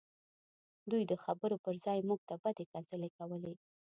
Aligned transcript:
دوی 0.91 1.03
د 1.11 1.13
خبرو 1.23 1.57
پرځای 1.65 1.99
موږ 2.09 2.21
ته 2.29 2.35
بدې 2.43 2.65
کنځلې 2.71 3.09
کولې 3.17 3.53